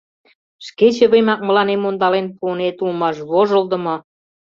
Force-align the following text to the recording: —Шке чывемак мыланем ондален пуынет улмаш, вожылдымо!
—Шке 0.65 0.87
чывемак 0.95 1.39
мыланем 1.47 1.81
ондален 1.89 2.25
пуынет 2.37 2.77
улмаш, 2.83 3.17
вожылдымо! 3.29 3.95